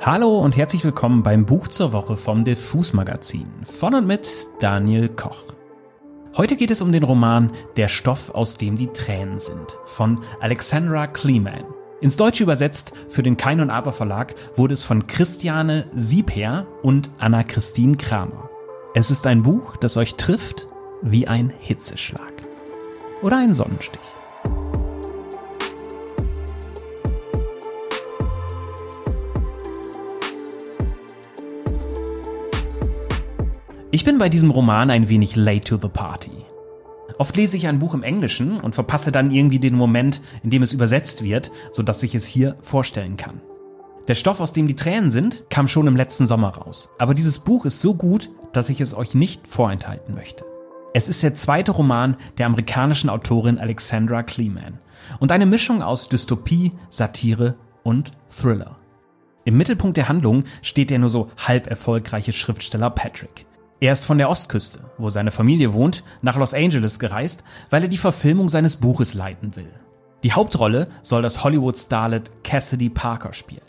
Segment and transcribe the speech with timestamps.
[0.00, 5.08] Hallo und herzlich willkommen beim Buch zur Woche vom Diffus Magazin von und mit Daniel
[5.08, 5.42] Koch.
[6.36, 11.08] Heute geht es um den Roman Der Stoff, aus dem die Tränen sind von Alexandra
[11.08, 11.64] Kleeman.
[12.00, 17.10] Ins Deutsche übersetzt für den Kein und Aber Verlag wurde es von Christiane Siebherr und
[17.18, 18.48] Anna-Christine Kramer.
[18.94, 20.68] Es ist ein Buch, das euch trifft
[21.02, 22.32] wie ein Hitzeschlag.
[23.20, 24.00] Oder ein Sonnenstich.
[33.98, 36.30] Ich bin bei diesem Roman ein wenig late to the party.
[37.18, 40.62] Oft lese ich ein Buch im Englischen und verpasse dann irgendwie den Moment, in dem
[40.62, 43.40] es übersetzt wird, sodass ich es hier vorstellen kann.
[44.06, 46.90] Der Stoff, aus dem die Tränen sind, kam schon im letzten Sommer raus.
[47.00, 50.44] Aber dieses Buch ist so gut, dass ich es euch nicht vorenthalten möchte.
[50.94, 54.78] Es ist der zweite Roman der amerikanischen Autorin Alexandra Kleeman
[55.18, 58.76] und eine Mischung aus Dystopie, Satire und Thriller.
[59.44, 63.47] Im Mittelpunkt der Handlung steht der nur so halb erfolgreiche Schriftsteller Patrick.
[63.80, 67.88] Er ist von der Ostküste, wo seine Familie wohnt, nach Los Angeles gereist, weil er
[67.88, 69.70] die Verfilmung seines Buches leiten will.
[70.24, 73.62] Die Hauptrolle soll das Hollywood-Starlet Cassidy Parker spielen.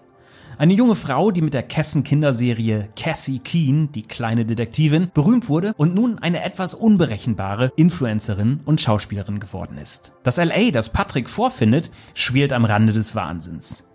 [0.58, 5.94] Eine junge Frau, die mit der Kessen-Kinderserie Cassie Keen, die kleine Detektivin, berühmt wurde und
[5.94, 10.12] nun eine etwas unberechenbare Influencerin und Schauspielerin geworden ist.
[10.24, 13.88] Das LA, das Patrick vorfindet, schwelt am Rande des Wahnsinns.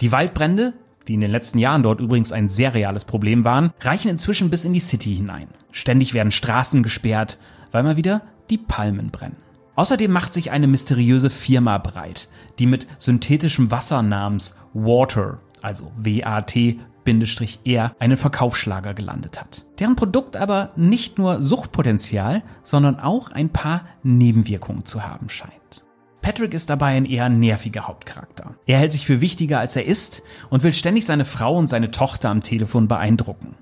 [0.00, 0.74] Die Waldbrände,
[1.08, 4.64] die in den letzten Jahren dort übrigens ein sehr reales Problem waren, reichen inzwischen bis
[4.64, 5.48] in die City hinein.
[5.70, 7.38] Ständig werden Straßen gesperrt,
[7.70, 9.36] weil mal wieder die Palmen brennen.
[9.74, 16.78] Außerdem macht sich eine mysteriöse Firma breit, die mit synthetischem Wasser namens Water, also W-A-T,
[17.64, 19.64] R einen Verkaufsschlager gelandet hat.
[19.78, 25.85] Deren Produkt aber nicht nur Suchtpotenzial, sondern auch ein paar Nebenwirkungen zu haben scheint.
[26.26, 28.56] Patrick ist dabei ein eher nerviger Hauptcharakter.
[28.66, 31.92] Er hält sich für wichtiger als er ist und will ständig seine Frau und seine
[31.92, 33.54] Tochter am Telefon beeindrucken.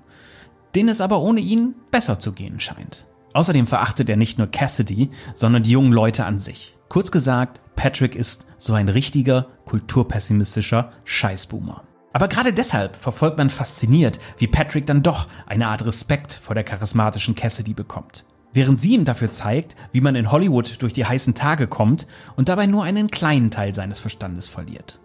[0.73, 3.05] Denen es aber ohne ihn besser zu gehen scheint.
[3.33, 6.75] Außerdem verachtet er nicht nur Cassidy, sondern die jungen Leute an sich.
[6.89, 11.83] Kurz gesagt, Patrick ist so ein richtiger, kulturpessimistischer Scheißboomer.
[12.13, 16.63] Aber gerade deshalb verfolgt man fasziniert, wie Patrick dann doch eine Art Respekt vor der
[16.63, 18.24] charismatischen Cassidy bekommt
[18.55, 22.49] während sie ihm dafür zeigt, wie man in Hollywood durch die heißen Tage kommt und
[22.49, 24.99] dabei nur einen kleinen Teil seines Verstandes verliert.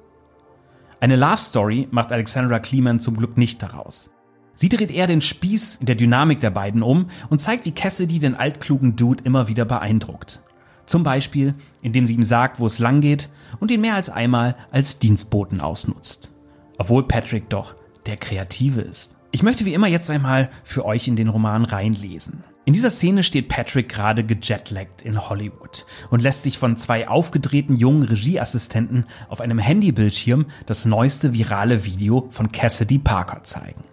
[1.00, 4.15] Eine Love Story macht Alexandra Kleeman zum Glück nicht daraus.
[4.55, 8.19] Sie dreht eher den Spieß in der Dynamik der beiden um und zeigt, wie Cassidy
[8.19, 10.43] den altklugen Dude immer wieder beeindruckt.
[10.87, 14.56] Zum Beispiel, indem sie ihm sagt, wo es lang geht und ihn mehr als einmal
[14.71, 16.31] als Dienstboten ausnutzt.
[16.78, 17.75] Obwohl Patrick doch
[18.06, 19.17] der Kreative ist.
[19.33, 22.43] Ich möchte wie immer jetzt einmal für euch in den Roman reinlesen.
[22.65, 27.77] In dieser Szene steht Patrick gerade gejetlaggt in Hollywood und lässt sich von zwei aufgedrehten
[27.77, 33.85] jungen Regieassistenten auf einem Handybildschirm das neueste virale Video von Cassidy Parker zeigen.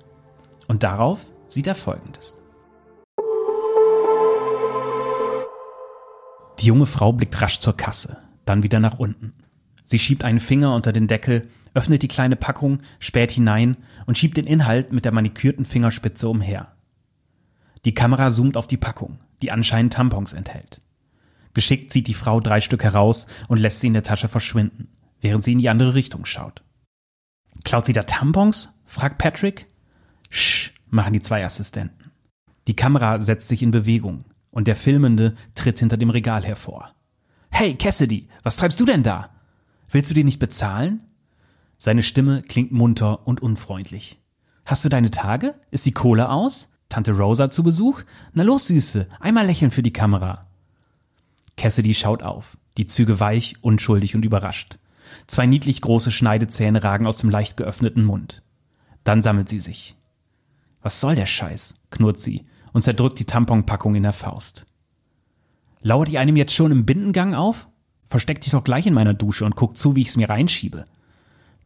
[0.68, 2.36] Und darauf sieht er folgendes.
[6.60, 9.34] Die junge Frau blickt rasch zur Kasse, dann wieder nach unten.
[9.86, 13.78] Sie schiebt einen Finger unter den Deckel, öffnet die kleine Packung, späht hinein
[14.08, 16.74] und schiebt den Inhalt mit der manikürten Fingerspitze umher.
[17.86, 20.82] Die Kamera zoomt auf die Packung, die anscheinend Tampons enthält.
[21.54, 24.90] Geschickt zieht die Frau drei Stück heraus und lässt sie in der Tasche verschwinden,
[25.22, 26.64] während sie in die andere Richtung schaut.
[27.64, 28.70] Klaut sie da Tampons?
[28.86, 29.68] fragt Patrick.
[30.32, 32.12] Sch, machen die zwei Assistenten.
[32.68, 36.96] Die Kamera setzt sich in Bewegung und der Filmende tritt hinter dem Regal hervor.
[37.52, 39.30] Hey, Cassidy, was treibst du denn da?
[39.90, 41.04] Willst du die nicht bezahlen?
[41.78, 44.20] Seine Stimme klingt munter und unfreundlich.
[44.66, 45.56] Hast du deine Tage?
[45.72, 46.68] Ist die Kohle aus?
[46.90, 48.02] Tante Rosa zu Besuch?
[48.34, 50.48] Na los, Süße, einmal lächeln für die Kamera.
[51.56, 54.78] Cassidy schaut auf, die Züge weich, unschuldig und überrascht.
[55.26, 58.44] Zwei niedlich große Schneidezähne ragen aus dem leicht geöffneten Mund.
[59.04, 59.96] Dann sammelt sie sich.
[60.82, 61.76] Was soll der Scheiß?
[61.90, 64.66] knurrt sie und zerdrückt die Tamponpackung in der Faust.
[65.82, 67.68] Lauert ihr einem jetzt schon im Bindengang auf?
[68.06, 70.86] Versteck dich doch gleich in meiner Dusche und guck zu, wie ich's mir reinschiebe.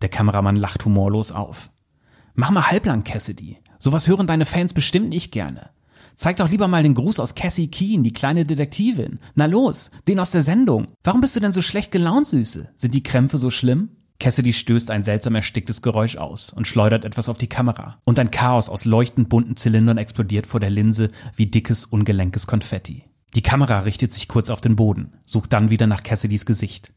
[0.01, 1.69] Der Kameramann lacht humorlos auf.
[2.33, 3.57] Mach mal halblang, Cassidy.
[3.79, 5.69] Sowas hören deine Fans bestimmt nicht gerne.
[6.15, 9.19] Zeig doch lieber mal den Gruß aus Cassie Keen, die kleine Detektivin.
[9.35, 10.87] Na los, den aus der Sendung.
[11.03, 12.69] Warum bist du denn so schlecht gelaunt, Süße?
[12.77, 13.89] Sind die Krämpfe so schlimm?
[14.19, 17.99] Cassidy stößt ein seltsam ersticktes Geräusch aus und schleudert etwas auf die Kamera.
[18.03, 23.05] Und ein Chaos aus leuchtend bunten Zylindern explodiert vor der Linse wie dickes, ungelenkes Konfetti.
[23.33, 26.93] Die Kamera richtet sich kurz auf den Boden, sucht dann wieder nach Cassidys Gesicht.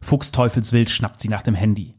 [0.00, 1.96] Fuchsteufelswild schnappt sie nach dem Handy.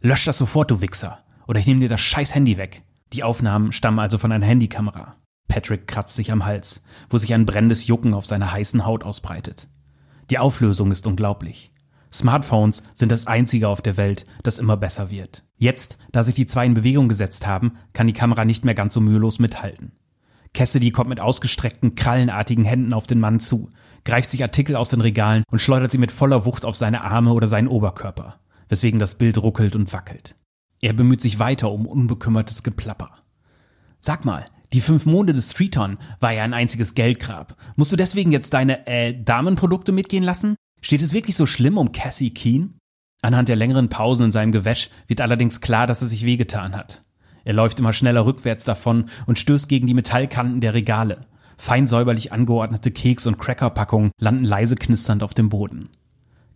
[0.00, 2.82] Lösch das sofort, du Wichser, oder ich nehme dir das scheiß Handy weg.
[3.12, 5.16] Die Aufnahmen stammen also von einer Handykamera.
[5.48, 9.68] Patrick kratzt sich am Hals, wo sich ein brennendes Jucken auf seiner heißen Haut ausbreitet.
[10.30, 11.70] Die Auflösung ist unglaublich.
[12.12, 15.44] Smartphones sind das einzige auf der Welt, das immer besser wird.
[15.56, 18.94] Jetzt, da sich die zwei in Bewegung gesetzt haben, kann die Kamera nicht mehr ganz
[18.94, 19.92] so mühelos mithalten.
[20.54, 23.70] Cassidy kommt mit ausgestreckten, krallenartigen Händen auf den Mann zu,
[24.04, 27.32] greift sich Artikel aus den Regalen und schleudert sie mit voller Wucht auf seine Arme
[27.32, 30.36] oder seinen Oberkörper, weswegen das Bild ruckelt und wackelt.
[30.80, 33.10] Er bemüht sich weiter um unbekümmertes Geplapper.
[33.98, 37.56] Sag mal, die fünf Monde des Streeton war ja ein einziges Geldgrab.
[37.76, 40.56] Musst du deswegen jetzt deine, äh, Damenprodukte mitgehen lassen?
[40.80, 42.78] Steht es wirklich so schlimm um Cassie Keen?
[43.22, 47.02] Anhand der längeren Pausen in seinem Gewäsch wird allerdings klar, dass er sich wehgetan hat.
[47.44, 51.26] Er läuft immer schneller rückwärts davon und stößt gegen die Metallkanten der Regale.
[51.56, 55.88] Fein säuberlich angeordnete Keks- und Crackerpackungen landen leise knisternd auf dem Boden.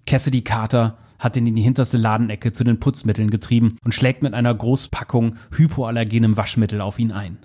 [0.06, 4.34] Cassidy Carter hat ihn in die hinterste Ladenecke zu den Putzmitteln getrieben und schlägt mit
[4.34, 7.38] einer Großpackung hypoallergenem Waschmittel auf ihn ein.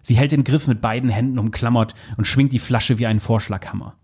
[0.00, 3.96] Sie hält den Griff mit beiden Händen umklammert und schwingt die Flasche wie einen Vorschlaghammer.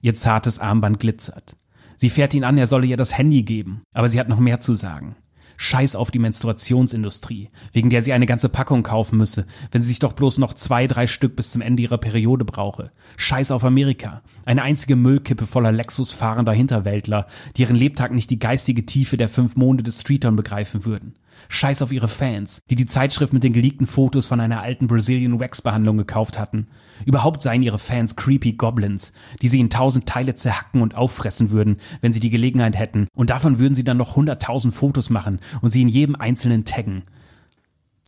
[0.00, 1.56] Ihr zartes Armband glitzert.
[1.96, 4.60] Sie fährt ihn an, er solle ihr das Handy geben, aber sie hat noch mehr
[4.60, 5.16] zu sagen.
[5.58, 9.98] Scheiß auf die Menstruationsindustrie, wegen der sie eine ganze Packung kaufen müsse, wenn sie sich
[9.98, 12.92] doch bloß noch zwei, drei Stück bis zum Ende ihrer Periode brauche.
[13.18, 18.40] Scheiß auf Amerika, eine einzige Müllkippe voller Lexus fahrender Hinterwäldler, die ihren Lebtag nicht die
[18.40, 21.14] geistige Tiefe der fünf Monde des Streetern begreifen würden.
[21.48, 25.38] Scheiß auf ihre Fans, die die Zeitschrift mit den geleakten Fotos von einer alten Brazilian
[25.38, 26.66] Wax Behandlung gekauft hatten.
[27.06, 31.76] Überhaupt seien ihre Fans creepy Goblins, die sie in tausend Teile zerhacken und auffressen würden,
[32.00, 33.06] wenn sie die Gelegenheit hätten.
[33.14, 37.04] Und davon würden sie dann noch hunderttausend Fotos machen und sie in jedem einzelnen taggen.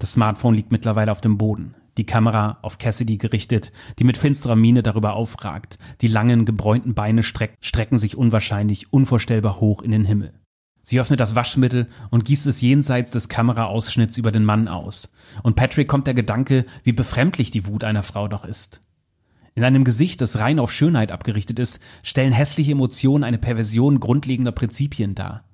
[0.01, 1.77] Das Smartphone liegt mittlerweile auf dem Boden.
[1.99, 5.79] Die Kamera auf Cassidy gerichtet, die mit finsterer Miene darüber aufragt.
[6.01, 10.33] Die langen, gebräunten Beine streck strecken sich unwahrscheinlich, unvorstellbar hoch in den Himmel.
[10.83, 15.13] Sie öffnet das Waschmittel und gießt es jenseits des Kameraausschnitts über den Mann aus.
[15.43, 18.83] Und Patrick kommt der Gedanke, wie befremdlich die Wut einer Frau doch ist.
[19.55, 24.53] In einem Gesicht, das rein auf Schönheit abgerichtet ist, stellen hässliche Emotionen eine Perversion grundlegender
[24.53, 25.45] Prinzipien dar.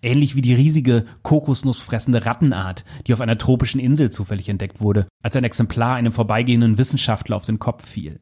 [0.00, 5.36] Ähnlich wie die riesige, kokosnussfressende Rattenart, die auf einer tropischen Insel zufällig entdeckt wurde, als
[5.36, 8.20] ein Exemplar einem vorbeigehenden Wissenschaftler auf den Kopf fiel.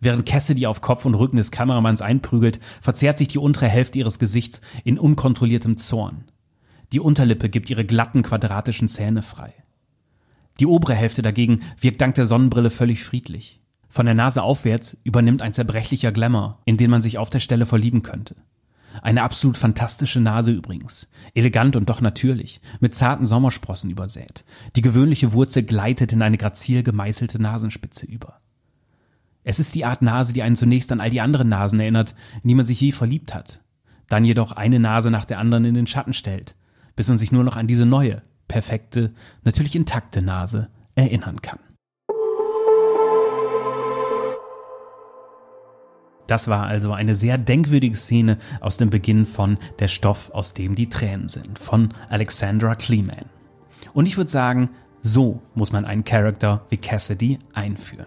[0.00, 4.18] Während Cassidy auf Kopf und Rücken des Kameramanns einprügelt, verzerrt sich die untere Hälfte ihres
[4.18, 6.24] Gesichts in unkontrolliertem Zorn.
[6.92, 9.52] Die Unterlippe gibt ihre glatten, quadratischen Zähne frei.
[10.58, 13.60] Die obere Hälfte dagegen wirkt dank der Sonnenbrille völlig friedlich.
[13.88, 17.66] Von der Nase aufwärts übernimmt ein zerbrechlicher Glamour, in den man sich auf der Stelle
[17.66, 18.36] verlieben könnte.
[19.00, 21.08] Eine absolut fantastische Nase übrigens.
[21.34, 24.44] Elegant und doch natürlich, mit zarten Sommersprossen übersät.
[24.76, 28.40] Die gewöhnliche Wurzel gleitet in eine grazil gemeißelte Nasenspitze über.
[29.44, 32.48] Es ist die Art Nase, die einen zunächst an all die anderen Nasen erinnert, in
[32.48, 33.60] die man sich je verliebt hat,
[34.08, 36.54] dann jedoch eine Nase nach der anderen in den Schatten stellt,
[36.94, 39.12] bis man sich nur noch an diese neue, perfekte,
[39.42, 41.58] natürlich intakte Nase erinnern kann.
[46.32, 50.74] Das war also eine sehr denkwürdige Szene aus dem Beginn von Der Stoff, aus dem
[50.74, 53.26] die Tränen sind, von Alexandra Kleeman.
[53.92, 54.70] Und ich würde sagen,
[55.02, 58.06] so muss man einen Charakter wie Cassidy einführen.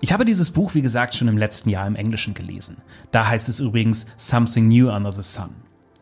[0.00, 2.76] Ich habe dieses Buch, wie gesagt, schon im letzten Jahr im Englischen gelesen.
[3.10, 5.50] Da heißt es übrigens Something New Under the Sun.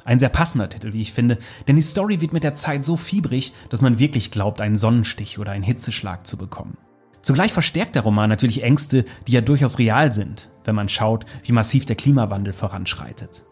[0.04, 2.98] Ein sehr passender Titel, wie ich finde, denn die Story wird mit der Zeit so
[2.98, 6.76] fiebrig, dass man wirklich glaubt, einen Sonnenstich oder einen Hitzeschlag zu bekommen.
[7.26, 11.50] Zugleich verstärkt der Roman natürlich Ängste, die ja durchaus real sind, wenn man schaut, wie
[11.50, 13.44] massiv der Klimawandel voranschreitet.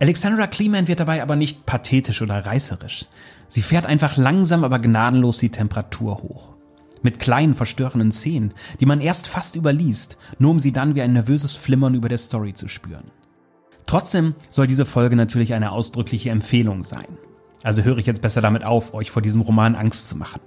[0.00, 3.06] Alexandra Kleeman wird dabei aber nicht pathetisch oder reißerisch.
[3.46, 6.54] Sie fährt einfach langsam, aber gnadenlos die Temperatur hoch
[7.04, 11.12] mit kleinen verstörenden Szenen, die man erst fast überliest, nur um sie dann wie ein
[11.12, 13.12] nervöses Flimmern über der Story zu spüren.
[13.86, 17.18] Trotzdem soll diese Folge natürlich eine ausdrückliche Empfehlung sein.
[17.62, 20.40] Also höre ich jetzt besser damit auf, euch vor diesem Roman Angst zu machen.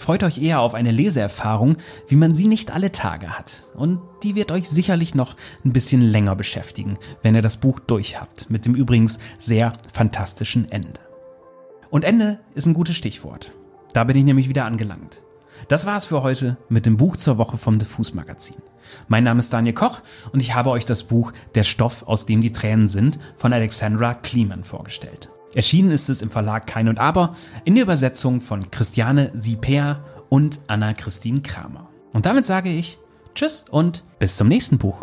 [0.00, 1.76] Freut euch eher auf eine Leseerfahrung,
[2.08, 3.64] wie man sie nicht alle Tage hat.
[3.74, 8.18] Und die wird euch sicherlich noch ein bisschen länger beschäftigen, wenn ihr das Buch durch
[8.18, 11.00] habt, mit dem übrigens sehr fantastischen Ende.
[11.90, 13.52] Und Ende ist ein gutes Stichwort.
[13.92, 15.20] Da bin ich nämlich wieder angelangt.
[15.68, 18.56] Das war es für heute mit dem Buch zur Woche vom Diffus Magazin.
[19.08, 20.00] Mein Name ist Daniel Koch
[20.32, 24.14] und ich habe euch das Buch Der Stoff, aus dem die Tränen sind von Alexandra
[24.14, 25.28] Kleeman vorgestellt.
[25.54, 30.60] Erschienen ist es im Verlag Kein und Aber in der Übersetzung von Christiane Sipea und
[30.68, 31.88] Anna-Christine Kramer.
[32.12, 32.98] Und damit sage ich
[33.34, 35.02] Tschüss und bis zum nächsten Buch.